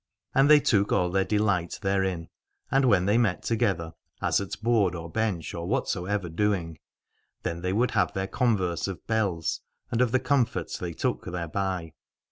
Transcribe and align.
And 0.33 0.49
they 0.49 0.59
took 0.59 0.91
all 0.91 1.11
their 1.11 1.23
delight 1.23 1.77
therein, 1.83 2.27
and 2.71 2.85
when 2.85 3.05
they 3.05 3.17
mejt 3.19 3.43
together, 3.43 3.93
as 4.19 4.41
at 4.41 4.59
board 4.63 4.95
or 4.95 5.11
bench 5.11 5.53
or 5.53 5.67
whatsoever 5.67 6.27
doing, 6.27 6.79
then 7.43 7.61
they 7.61 7.71
would 7.71 7.91
have 7.91 8.11
their 8.13 8.25
converse 8.25 8.87
of 8.87 9.05
bells 9.05 9.61
and 9.91 10.01
of 10.01 10.11
the 10.11 10.19
com 10.19 10.45
fort 10.45 10.75
they 10.79 10.93
took 10.93 11.25
thereby. 11.25 11.93